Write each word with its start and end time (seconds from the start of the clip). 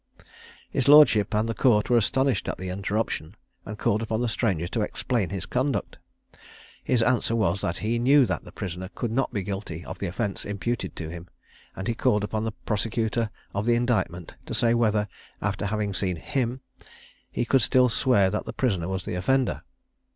His 0.71 0.87
lordship 0.87 1.31
and 1.35 1.47
the 1.47 1.53
Court 1.53 1.91
were 1.91 1.97
astonished 1.97 2.49
at 2.49 2.57
the 2.57 2.69
interruption, 2.69 3.35
and 3.67 3.77
called 3.77 4.01
upon 4.01 4.19
the 4.19 4.27
stranger 4.27 4.67
to 4.69 4.81
explain 4.81 5.29
his 5.29 5.45
conduct. 5.45 5.99
His 6.83 7.03
answer 7.03 7.35
was 7.35 7.61
that 7.61 7.77
he 7.85 7.99
knew 7.99 8.25
that 8.25 8.43
the 8.43 8.51
prisoner 8.51 8.89
could 8.95 9.11
not 9.11 9.31
be 9.31 9.43
guilty 9.43 9.85
of 9.85 9.99
the 9.99 10.07
offence 10.07 10.43
imputed 10.43 10.95
to 10.95 11.09
him; 11.09 11.27
and 11.75 11.87
he 11.87 11.93
called 11.93 12.23
upon 12.23 12.45
the 12.45 12.51
prosecutor 12.51 13.29
of 13.53 13.67
the 13.67 13.75
indictment 13.75 14.33
to 14.47 14.55
say 14.55 14.73
whether, 14.73 15.07
after 15.39 15.67
having 15.67 15.93
seen 15.93 16.15
him, 16.15 16.61
he 17.29 17.45
could 17.45 17.61
still 17.61 17.87
swear 17.87 18.31
that 18.31 18.45
the 18.45 18.53
prisoner 18.53 18.87
was 18.87 19.05
the 19.05 19.13
offender. 19.13 19.61